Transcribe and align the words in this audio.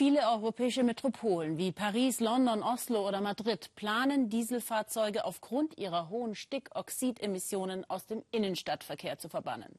Viele 0.00 0.26
europäische 0.30 0.82
Metropolen 0.82 1.58
wie 1.58 1.72
Paris, 1.72 2.20
London, 2.20 2.62
Oslo 2.62 3.06
oder 3.06 3.20
Madrid 3.20 3.68
planen, 3.76 4.30
Dieselfahrzeuge 4.30 5.26
aufgrund 5.26 5.76
ihrer 5.76 6.08
hohen 6.08 6.34
Stickoxidemissionen 6.34 7.84
aus 7.90 8.06
dem 8.06 8.22
Innenstadtverkehr 8.30 9.18
zu 9.18 9.28
verbannen. 9.28 9.78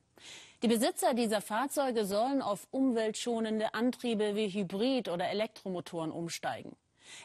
Die 0.62 0.68
Besitzer 0.68 1.16
dieser 1.16 1.42
Fahrzeuge 1.42 2.06
sollen 2.06 2.44
auf 2.44 2.68
umweltschonende 2.70 3.74
Antriebe 3.74 4.36
wie 4.36 4.48
Hybrid- 4.50 5.10
oder 5.10 5.28
Elektromotoren 5.28 6.12
umsteigen. 6.12 6.76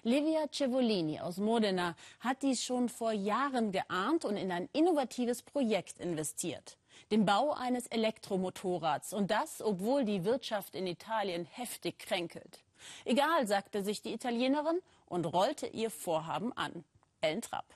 Livia 0.03 0.47
Cevolini 0.51 1.21
aus 1.21 1.37
Modena 1.37 1.97
hat 2.21 2.43
dies 2.43 2.65
schon 2.65 2.89
vor 2.89 3.13
Jahren 3.13 3.73
geahnt 3.73 4.25
und 4.25 4.39
in 4.39 4.51
ein 4.51 4.71
innovatives 4.73 5.43
Projekt 5.43 5.99
investiert. 5.99 6.79
Den 7.11 7.27
Bau 7.27 7.53
eines 7.53 7.89
Elektromotorrads. 7.89 9.13
Und 9.13 9.31
das, 9.31 9.61
obwohl 9.61 10.07
die 10.07 10.25
Wirtschaft 10.25 10.75
in 10.75 10.87
Italien 10.87 11.45
heftig 11.45 11.99
kränkelt. 11.99 12.63
Egal, 13.04 13.46
sagte 13.46 13.82
sich 13.82 14.02
die 14.02 14.12
Italienerin 14.12 14.80
und 15.07 15.25
rollte 15.26 15.67
ihr 15.67 15.90
Vorhaben 15.90 16.53
an. 16.53 16.84
Ellen 17.21 17.43
Trapp. 17.43 17.67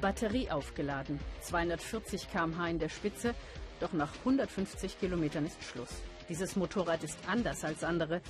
Batterie 0.00 0.50
aufgeladen, 0.50 1.18
240 1.42 2.30
km/h 2.30 2.68
in 2.68 2.78
der 2.78 2.88
Spitze, 2.88 3.34
doch 3.80 3.92
nach 3.92 4.12
150 4.18 4.98
Kilometern 5.00 5.46
ist 5.46 5.62
Schluss. 5.62 5.90
Dieses 6.28 6.56
Motorrad 6.56 7.02
ist 7.04 7.18
anders 7.26 7.64
als 7.64 7.84
andere. 7.84 8.20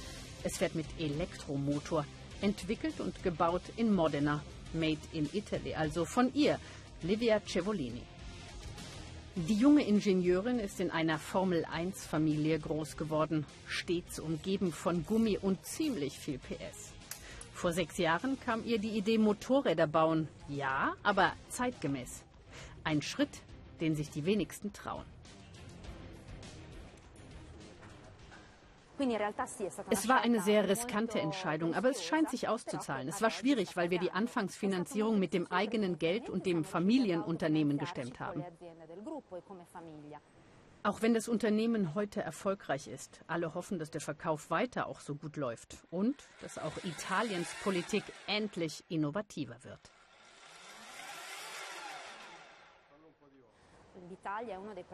Es 0.43 0.59
fährt 0.59 0.75
mit 0.75 0.87
Elektromotor, 0.99 2.05
entwickelt 2.41 3.01
und 3.01 3.23
gebaut 3.23 3.63
in 3.77 3.95
Modena, 3.95 4.43
made 4.73 5.01
in 5.13 5.29
Italy, 5.33 5.75
also 5.75 6.05
von 6.05 6.33
ihr, 6.35 6.59
Livia 7.03 7.41
Cevolini. 7.47 8.03
Die 9.37 9.57
junge 9.57 9.85
Ingenieurin 9.85 10.61
ist 10.61 10.79
in 10.79 10.93
einer 10.93 11.19
Formel-1-Familie 11.19 12.57
groß 12.61 12.97
geworden, 12.97 13.45
stets 13.67 14.21
umgeben 14.21 14.73
von 14.73 15.05
Gummi 15.05 15.39
und 15.43 15.67
ziemlich 15.67 16.17
viel 16.17 16.39
PS. 16.39 16.93
Vor 17.53 17.73
sechs 17.73 17.99
Jahren 17.99 18.39
kam 18.39 18.65
ihr 18.65 18.79
die 18.79 18.97
Idee 18.97 19.19
Motorräder 19.19 19.89
bauen. 19.89 20.29
Ja, 20.49 20.95
aber 21.03 21.33
zeitgemäß. 21.49 22.23
Ein 22.85 23.03
Schritt, 23.03 23.41
den 23.81 23.97
sich 23.97 24.09
die 24.09 24.25
wenigsten 24.25 24.73
trauen. 24.73 25.14
Es 29.91 30.09
war 30.09 30.21
eine 30.21 30.41
sehr 30.41 30.69
riskante 30.69 31.21
Entscheidung, 31.21 31.75
aber 31.75 31.91
es 31.91 32.05
scheint 32.05 32.31
sich 32.31 32.49
auszuzahlen. 32.49 33.09
Es 33.09 33.21
war 33.23 33.31
schwierig, 33.31 33.77
weil 33.77 33.91
wir 33.91 33.99
die 33.99 34.13
Anfangsfinanzierung 34.13 35.19
mit 35.19 35.35
dem 35.35 35.51
eigenen 35.51 35.99
Geld 35.99 36.31
und 36.31 36.47
dem 36.47 36.65
Familienunternehmen 36.65 37.79
gestemmt 37.79 38.21
haben. 38.21 38.45
Auch 40.87 41.01
wenn 41.01 41.15
das 41.15 41.29
Unternehmen 41.29 41.95
heute 41.95 42.21
erfolgreich 42.21 42.89
ist, 42.89 43.21
alle 43.27 43.55
hoffen, 43.55 43.79
dass 43.79 43.91
der 43.91 44.03
Verkauf 44.03 44.51
weiter 44.51 44.87
auch 44.87 45.01
so 45.01 45.15
gut 45.15 45.37
läuft 45.37 45.79
und 45.91 46.15
dass 46.43 46.59
auch 46.59 46.77
Italiens 46.85 47.49
Politik 47.63 48.05
endlich 48.27 48.85
innovativer 48.89 49.57
wird. 49.65 49.81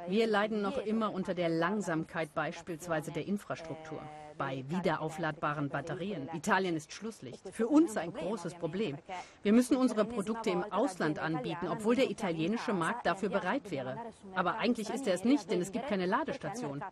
Wir 0.07 0.27
leiden 0.27 0.63
noch 0.63 0.79
immer 0.79 1.13
unter 1.13 1.35
der 1.35 1.49
Langsamkeit 1.49 2.35
beispielsweise 2.35 3.11
der 3.11 3.27
Infrastruktur. 3.27 4.01
Bei 4.39 4.65
wiederaufladbaren 4.69 5.69
Batterien. 5.69 6.29
Italien 6.33 6.77
ist 6.77 6.93
Schlusslicht. 6.93 7.47
Für 7.53 7.69
uns 7.69 7.97
ein 7.97 8.13
großes 8.13 8.55
Problem. 8.55 8.97
Wir 9.43 9.53
müssen 9.53 9.77
unsere 9.77 10.05
Produkte 10.05 10.51
im 10.51 10.65
Ausland 10.73 11.19
anbieten, 11.19 11.69
obwohl 11.69 11.97
der 11.97 12.11
italienische 12.11 12.73
Markt 12.73 13.07
dafür 13.07 13.29
bereit 13.29 13.71
wäre. 13.71 13.99
Aber 14.35 14.59
eigentlich 14.59 14.89
ist 14.91 15.07
er 15.07 15.15
es 15.15 15.25
nicht, 15.25 15.51
denn 15.51 15.61
es 15.61 15.73
gibt 15.73 15.89
keine 15.89 16.07
Ladestation. 16.07 16.83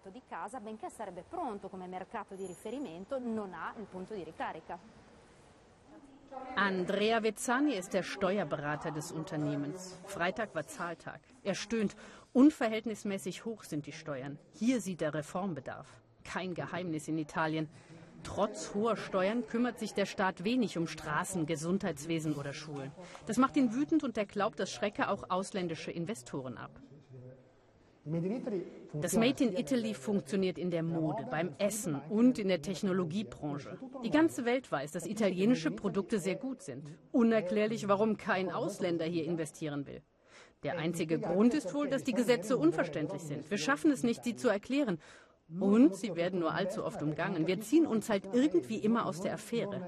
Andrea 6.57 7.23
Vezzani 7.23 7.75
ist 7.75 7.95
der 7.95 8.03
Steuerberater 8.03 8.91
des 8.91 9.13
Unternehmens. 9.13 9.99
Freitag 10.07 10.55
war 10.55 10.67
Zahltag. 10.67 11.21
Er 11.43 11.55
stöhnt. 11.55 11.95
Unverhältnismäßig 12.33 13.45
hoch 13.45 13.65
sind 13.65 13.87
die 13.87 13.93
Steuern. 13.93 14.39
Hier 14.55 14.81
sieht 14.81 15.03
er 15.03 15.15
Reformbedarf. 15.15 15.87
Kein 16.25 16.55
Geheimnis 16.55 17.09
in 17.09 17.19
Italien. 17.19 17.69
Trotz 18.25 18.75
hoher 18.75 18.97
Steuern 18.97 19.47
kümmert 19.47 19.79
sich 19.79 19.95
der 19.95 20.07
Staat 20.07 20.45
wenig 20.45 20.77
um 20.77 20.87
Straßen, 20.87 21.47
Gesundheitswesen 21.47 22.35
oder 22.35 22.53
Schulen. 22.53 22.93
Das 23.27 23.37
macht 23.37 23.57
ihn 23.57 23.73
wütend 23.73 24.03
und 24.03 24.19
er 24.19 24.27
glaubt, 24.27 24.59
das 24.59 24.73
schrecke 24.73 25.09
auch 25.09 25.31
ausländische 25.31 25.91
Investoren 25.91 26.59
ab. 26.59 26.73
Das 28.93 29.17
Made 29.17 29.45
in 29.45 29.57
Italy 29.57 29.95
funktioniert 29.95 30.59
in 30.59 30.71
der 30.71 30.83
Mode, 30.83 31.27
beim 31.31 31.55
Essen 31.59 32.01
und 32.09 32.39
in 32.39 32.49
der 32.49 32.63
Technologiebranche. 32.63 33.79
Die 34.05 34.11
ganze 34.11 34.45
Welt 34.45 34.71
weiß, 34.71 34.93
dass 34.93 35.07
italienische 35.07 35.71
Produkte 35.71 36.19
sehr 36.19 36.37
gut 36.37 36.63
sind. 36.63 36.91
Unerklärlich, 37.13 37.87
warum 37.89 38.17
kein 38.17 38.51
Ausländer 38.51 39.05
hier 39.05 39.25
investieren 39.25 39.87
will. 39.87 40.01
Der 40.63 40.79
einzige 40.79 41.21
Grund 41.21 41.55
ist 41.55 41.73
wohl, 41.75 41.89
dass 41.89 42.03
die 42.03 42.15
Gesetze 42.15 42.57
unverständlich 42.57 43.23
sind. 43.23 43.51
Wir 43.51 43.59
schaffen 43.59 43.91
es 43.91 44.03
nicht, 44.03 44.25
sie 44.25 44.35
zu 44.35 44.49
erklären. 44.49 44.99
Und 45.61 45.95
sie 45.95 46.15
werden 46.15 46.41
nur 46.41 46.53
allzu 46.53 46.85
oft 46.85 47.03
umgangen. 47.03 47.47
Wir 47.47 47.61
ziehen 47.61 47.87
uns 47.87 48.11
halt 48.11 48.25
irgendwie 48.33 48.77
immer 48.79 49.07
aus 49.07 49.21
der 49.23 49.35
Affäre. 49.35 49.81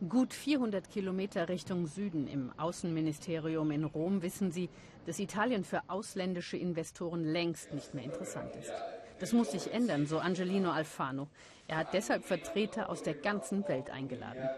Gut 0.00 0.34
400 0.34 0.90
Kilometer 0.90 1.48
Richtung 1.48 1.86
Süden 1.86 2.26
im 2.26 2.52
Außenministerium 2.58 3.70
in 3.70 3.84
Rom 3.84 4.22
wissen 4.22 4.50
sie, 4.50 4.68
dass 5.06 5.18
Italien 5.18 5.64
für 5.64 5.82
ausländische 5.88 6.56
Investoren 6.56 7.24
längst 7.24 7.72
nicht 7.72 7.94
mehr 7.94 8.04
interessant 8.04 8.54
ist. 8.56 8.72
Das 9.20 9.32
muss 9.32 9.52
sich 9.52 9.72
ändern, 9.72 10.06
so 10.06 10.18
Angelino 10.18 10.72
Alfano. 10.72 11.28
Er 11.68 11.76
hat 11.78 11.94
deshalb 11.94 12.24
Vertreter 12.24 12.90
aus 12.90 13.02
der 13.02 13.14
ganzen 13.14 13.66
Welt 13.68 13.88
eingeladen. 13.88 14.48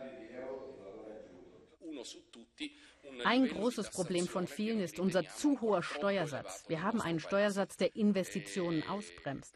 Ein 3.25 3.47
großes 3.47 3.91
Problem 3.91 4.27
von 4.27 4.47
vielen 4.47 4.81
ist 4.81 4.99
unser 4.99 5.23
zu 5.29 5.61
hoher 5.61 5.83
Steuersatz. 5.83 6.65
Wir 6.69 6.83
haben 6.83 7.01
einen 7.01 7.21
Steuersatz, 7.21 7.77
der 7.77 7.95
Investitionen 7.95 8.83
ausbremst. 8.89 9.55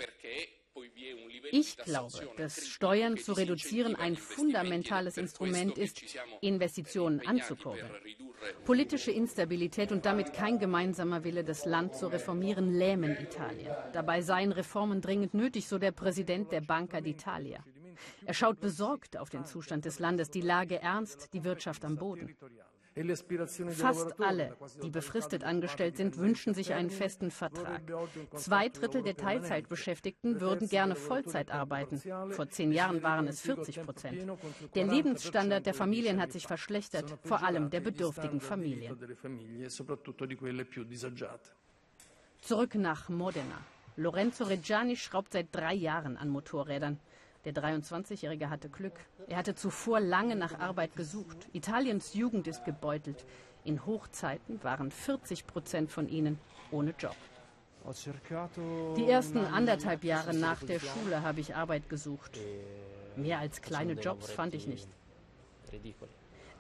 Ich 1.53 1.77
glaube, 1.77 2.29
dass 2.37 2.69
Steuern 2.69 3.17
zu 3.17 3.33
reduzieren 3.33 3.97
ein 3.97 4.17
fundamentales 4.17 5.17
Instrument 5.17 5.79
ist, 5.79 6.03
Investitionen 6.41 7.27
anzukurbeln. 7.27 7.91
Politische 8.65 9.11
Instabilität 9.11 9.93
und 9.93 10.07
damit 10.07 10.33
kein 10.33 10.59
gemeinsamer 10.59 11.25
Wille, 11.25 11.45
das 11.45 11.65
Land 11.65 11.95
zu 11.95 12.07
reformieren, 12.07 12.73
lähmen 12.73 13.17
Italien. 13.19 13.75
Dabei 13.93 14.23
seien 14.23 14.53
Reformen 14.53 15.01
dringend 15.01 15.35
nötig, 15.35 15.67
so 15.69 15.79
der 15.79 15.93
Präsident 15.93 16.53
der 16.53 16.61
Banca 16.61 16.99
d'Italia. 16.99 17.59
Er 18.25 18.35
schaut 18.35 18.61
besorgt 18.61 19.17
auf 19.19 19.29
den 19.29 19.45
Zustand 19.45 19.85
des 19.85 19.99
Landes, 19.99 20.31
die 20.31 20.41
Lage 20.41 20.81
ernst, 20.81 21.35
die 21.35 21.45
Wirtschaft 21.45 21.85
am 21.85 21.97
Boden. 21.97 22.37
Fast 23.71 24.21
alle, 24.21 24.57
die 24.83 24.91
befristet 24.91 25.45
angestellt 25.45 25.97
sind, 25.97 26.19
wünschen 26.19 26.55
sich 26.55 26.75
einen 26.75 26.91
festen 26.91 27.31
Vertrag. 27.31 27.83
Zwei 28.35 28.69
Drittel 28.69 29.03
der 29.03 29.17
Teilzeitbeschäftigten 29.17 30.41
würden 30.41 30.69
gerne 30.69 30.97
Vollzeit 30.97 31.53
arbeiten. 31.53 32.01
Vor 32.31 32.49
zehn 32.49 32.73
Jahren 32.73 33.03
waren 33.03 33.29
es 33.29 33.41
40 33.43 33.83
Prozent. 33.83 34.27
Der 34.75 34.87
Lebensstandard 34.87 35.67
der 35.67 35.75
Familien 35.75 36.21
hat 36.21 36.33
sich 36.33 36.47
verschlechtert, 36.47 37.17
vor 37.23 37.45
allem 37.45 37.71
der 37.71 37.81
bedürftigen 37.81 38.41
Familien. 38.41 38.99
Zurück 42.41 42.75
nach 42.75 43.09
Modena. 43.09 43.59
Lorenzo 43.97 44.45
Reggiani 44.45 44.97
schraubt 44.97 45.33
seit 45.33 45.49
drei 45.53 45.75
Jahren 45.75 46.17
an 46.17 46.29
Motorrädern. 46.29 46.99
Der 47.45 47.55
23-Jährige 47.55 48.51
hatte 48.51 48.69
Glück. 48.69 49.01
Er 49.27 49.39
hatte 49.39 49.55
zuvor 49.55 50.01
lange 50.01 50.37
nach 50.37 50.59
Arbeit 50.59 50.95
gesucht. 50.95 51.49
Italiens 51.53 52.13
Jugend 52.13 52.47
ist 52.47 52.65
gebeutelt. 52.65 53.25
In 53.65 53.87
Hochzeiten 53.87 54.63
waren 54.63 54.91
40 54.91 55.47
Prozent 55.47 55.91
von 55.91 56.09
ihnen 56.09 56.39
ohne 56.71 56.95
Job. 56.99 57.17
Die 58.97 59.07
ersten 59.07 59.39
anderthalb 59.39 60.05
Jahre 60.05 60.35
nach 60.35 60.63
der 60.63 60.81
Schule 60.81 61.23
habe 61.23 61.41
ich 61.41 61.55
Arbeit 61.55 61.89
gesucht. 61.89 62.39
Mehr 63.17 63.39
als 63.39 63.63
kleine 63.63 63.95
Jobs 63.95 64.31
fand 64.31 64.55
ich 64.55 64.67
nicht. 64.67 64.89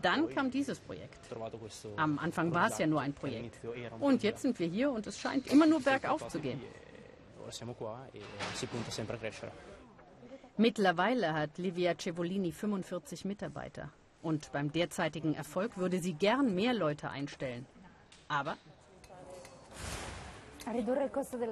Dann 0.01 0.31
kam 0.31 0.51
dieses 0.51 0.81
Projekt. 0.81 1.19
Am 1.97 2.19
Anfang 2.19 2.55
war 2.55 2.69
es 2.69 2.79
ja 2.79 2.87
nur 2.87 3.03
ein 3.03 3.13
Projekt. 3.13 3.61
Und 3.99 4.23
jetzt 4.23 4.41
sind 4.41 4.59
wir 4.59 4.67
hier 4.67 4.91
und 4.91 5.07
es 5.07 5.19
scheint 5.19 5.47
immer 5.49 5.67
nur 5.67 5.83
bergauf 5.83 6.27
zu 6.29 6.41
gehen. 6.41 6.61
Mittlerweile 10.61 11.33
hat 11.33 11.57
Livia 11.57 11.95
Cevolini 11.99 12.53
45 12.53 13.25
Mitarbeiter. 13.25 13.89
Und 14.21 14.53
beim 14.53 14.71
derzeitigen 14.71 15.33
Erfolg 15.33 15.79
würde 15.79 16.01
sie 16.01 16.13
gern 16.13 16.55
mehr 16.55 16.75
Leute 16.75 17.09
einstellen. 17.09 17.65
Aber 18.29 18.59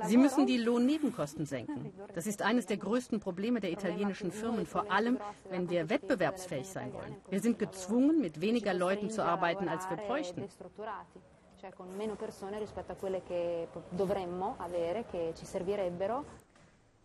Sie 0.07 0.19
müssen 0.19 0.47
die 0.47 0.59
Lohnnebenkosten 0.59 1.47
senken. 1.47 1.91
Das 2.15 2.27
ist 2.27 2.43
eines 2.43 2.67
der 2.67 2.77
größten 2.77 3.19
Probleme 3.19 3.61
der 3.61 3.73
italienischen 3.73 4.31
Firmen, 4.31 4.67
vor 4.67 4.93
allem 4.93 5.19
wenn 5.49 5.71
wir 5.71 5.89
wettbewerbsfähig 5.89 6.69
sein 6.69 6.93
wollen. 6.93 7.17
Wir 7.31 7.41
sind 7.41 7.59
gezwungen, 7.59 8.21
mit 8.21 8.43
weniger 8.43 8.75
Leuten 8.75 9.09
zu 9.09 9.25
arbeiten, 9.25 9.71
als 9.71 9.89
wir 9.89 9.97
bräuchten. 9.97 10.47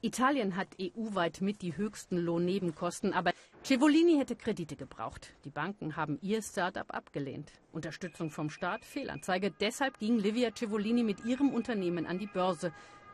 Italien 0.04 0.58
hat 0.58 0.68
EU-weit 0.82 1.40
mit 1.40 1.62
die 1.62 1.78
höchsten 1.78 2.18
Lohnnebenkosten, 2.18 3.14
aber 3.14 3.32
Cevolini 3.64 4.18
hätte 4.18 4.36
Kredite 4.36 4.76
gebraucht. 4.76 5.34
Die 5.46 5.50
Banken 5.50 5.96
haben 5.96 6.20
ihr 6.22 6.42
Start-up 6.42 6.94
abgelehnt. 6.94 7.54
Unterstützung 7.72 8.30
vom 8.30 8.50
Staat, 8.50 8.84
Fehlanzeige. 8.84 9.50
Deshalb 9.50 10.00
ging 10.00 10.20
Livia 10.20 10.50
Cevolini 10.54 11.04
mit 11.04 11.24
ihrem 11.24 11.54
Unternehmen 11.54 12.06
an 12.06 12.20
die 12.20 12.28
Börse. 12.28 12.74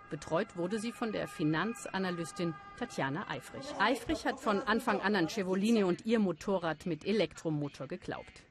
Betreut 0.09 0.57
wurde 0.57 0.80
sie 0.80 0.91
von 0.91 1.12
der 1.12 1.27
Finanzanalystin 1.27 2.56
Tatjana 2.80 3.30
Eifrich. 3.30 3.68
Eifrich 3.77 4.25
hat 4.25 4.39
von 4.39 4.59
Anfang 4.63 5.00
an 5.00 5.15
an 5.15 5.30
Cevolini 5.30 5.83
und 5.83 6.07
ihr 6.07 6.18
Motorrad 6.18 6.88
mit 6.88 7.06
Elektromotor 7.06 7.86
geglaubt. 7.86 8.41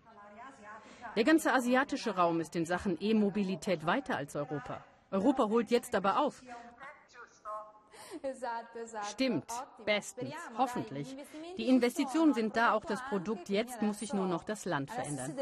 Der 1.17 1.25
ganze 1.25 1.53
asiatische 1.53 2.15
Raum 2.15 2.41
ist 2.41 2.55
in 2.55 2.67
Sachen 2.67 2.99
E-Mobilität 3.01 3.85
weiter 3.85 4.17
als 4.17 4.37
Europa. 4.37 4.85
Europa 5.11 5.49
holt 5.49 5.73
jetzt 5.73 5.97
aber 5.97 6.21
auf. 6.21 6.45
Stimmt, 9.11 9.47
bestens, 9.85 10.35
hoffentlich. 10.57 11.17
Die 11.57 11.69
Investitionen 11.69 12.35
sind 12.35 12.57
da, 12.57 12.73
auch 12.73 12.85
das 12.85 13.01
Produkt. 13.09 13.49
Jetzt 13.49 13.83
muss 13.83 14.01
sich 14.01 14.13
nur 14.13 14.27
noch 14.27 14.45
das 14.45 14.65
Land 14.65 14.91
verändern. 14.91 15.35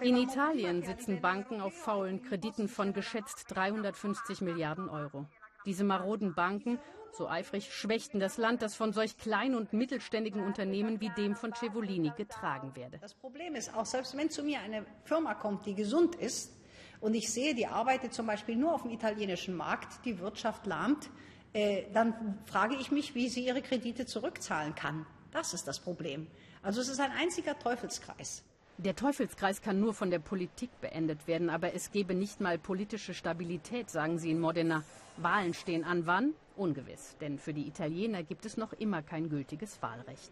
In 0.00 0.16
Italien 0.16 0.82
sitzen 0.82 1.20
Banken 1.20 1.60
auf 1.60 1.72
faulen 1.72 2.22
Krediten 2.22 2.68
von 2.68 2.92
geschätzt 2.92 3.46
350 3.48 4.42
Milliarden 4.42 4.88
Euro. 4.88 5.26
Diese 5.64 5.82
maroden 5.82 6.34
Banken, 6.34 6.78
so 7.12 7.28
eifrig, 7.28 7.72
schwächten 7.74 8.20
das 8.20 8.36
Land, 8.36 8.62
das 8.62 8.74
von 8.74 8.92
solch 8.92 9.16
kleinen 9.16 9.54
und 9.54 9.72
mittelständigen 9.72 10.42
Unternehmen 10.42 11.00
wie 11.00 11.08
dem 11.10 11.34
von 11.34 11.54
Cevolini 11.54 12.12
getragen 12.16 12.76
werde. 12.76 12.98
Das 12.98 13.14
Problem 13.14 13.54
ist 13.54 13.74
auch, 13.74 13.86
selbst 13.86 14.16
wenn 14.16 14.30
zu 14.30 14.42
mir 14.42 14.60
eine 14.60 14.84
Firma 15.04 15.34
kommt, 15.34 15.66
die 15.66 15.74
gesund 15.74 16.14
ist, 16.14 16.57
und 17.00 17.14
ich 17.14 17.32
sehe, 17.32 17.54
die 17.54 17.66
arbeitet 17.66 18.12
zum 18.12 18.26
Beispiel 18.26 18.56
nur 18.56 18.74
auf 18.74 18.82
dem 18.82 18.90
italienischen 18.90 19.56
Markt, 19.56 20.04
die 20.04 20.18
Wirtschaft 20.18 20.66
lahmt, 20.66 21.10
äh, 21.52 21.84
dann 21.92 22.38
frage 22.44 22.74
ich 22.76 22.90
mich, 22.90 23.14
wie 23.14 23.28
sie 23.28 23.46
ihre 23.46 23.62
Kredite 23.62 24.06
zurückzahlen 24.06 24.74
kann. 24.74 25.06
Das 25.30 25.54
ist 25.54 25.68
das 25.68 25.80
Problem. 25.80 26.26
Also 26.62 26.80
es 26.80 26.88
ist 26.88 27.00
ein 27.00 27.12
einziger 27.12 27.58
Teufelskreis. 27.58 28.42
Der 28.78 28.94
Teufelskreis 28.94 29.60
kann 29.60 29.80
nur 29.80 29.92
von 29.92 30.10
der 30.10 30.20
Politik 30.20 30.70
beendet 30.80 31.26
werden, 31.26 31.50
aber 31.50 31.74
es 31.74 31.90
gebe 31.90 32.14
nicht 32.14 32.40
mal 32.40 32.58
politische 32.58 33.12
Stabilität, 33.12 33.90
sagen 33.90 34.18
sie 34.18 34.30
in 34.30 34.38
Modena. 34.38 34.84
Wahlen 35.16 35.52
stehen 35.52 35.84
an 35.84 36.06
wann? 36.06 36.34
Ungewiss, 36.56 37.16
denn 37.20 37.38
für 37.38 37.52
die 37.52 37.66
Italiener 37.66 38.22
gibt 38.22 38.44
es 38.46 38.56
noch 38.56 38.72
immer 38.72 39.02
kein 39.02 39.28
gültiges 39.28 39.82
Wahlrecht. 39.82 40.30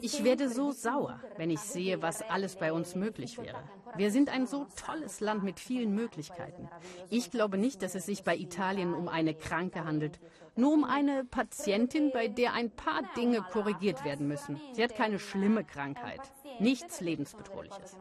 Ich 0.00 0.24
werde 0.24 0.48
so 0.48 0.72
sauer, 0.72 1.20
wenn 1.36 1.50
ich 1.50 1.60
sehe, 1.60 2.02
was 2.02 2.20
alles 2.22 2.56
bei 2.56 2.72
uns 2.72 2.94
möglich 2.94 3.38
wäre. 3.38 3.62
Wir 3.96 4.10
sind 4.10 4.30
ein 4.30 4.46
so 4.46 4.66
tolles 4.86 5.20
Land 5.20 5.42
mit 5.42 5.60
vielen 5.60 5.94
Möglichkeiten. 5.94 6.68
Ich 7.10 7.30
glaube 7.30 7.58
nicht, 7.58 7.82
dass 7.82 7.94
es 7.94 8.06
sich 8.06 8.24
bei 8.24 8.36
Italien 8.36 8.94
um 8.94 9.08
eine 9.08 9.34
Kranke 9.34 9.84
handelt, 9.84 10.18
nur 10.56 10.72
um 10.72 10.84
eine 10.84 11.24
Patientin, 11.24 12.10
bei 12.12 12.28
der 12.28 12.54
ein 12.54 12.70
paar 12.70 13.02
Dinge 13.16 13.42
korrigiert 13.42 14.04
werden 14.04 14.28
müssen. 14.28 14.60
Sie 14.72 14.82
hat 14.82 14.94
keine 14.94 15.18
schlimme 15.18 15.64
Krankheit, 15.64 16.20
nichts 16.58 17.00
lebensbedrohliches. 17.00 17.96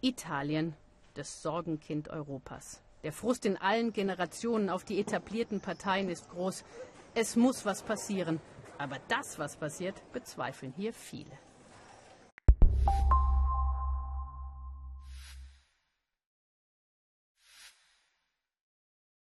Italien, 0.00 0.74
das 1.14 1.42
Sorgenkind 1.42 2.08
Europas. 2.08 2.80
Der 3.04 3.12
Frust 3.12 3.46
in 3.46 3.56
allen 3.56 3.92
Generationen 3.92 4.70
auf 4.70 4.84
die 4.84 4.98
etablierten 4.98 5.60
Parteien 5.60 6.08
ist 6.08 6.30
groß. 6.30 6.64
Es 7.14 7.36
muss 7.36 7.64
was 7.64 7.82
passieren. 7.82 8.40
Aber 8.76 8.98
das, 9.08 9.38
was 9.38 9.56
passiert, 9.56 9.94
bezweifeln 10.12 10.72
hier 10.76 10.92
viele. 10.92 11.30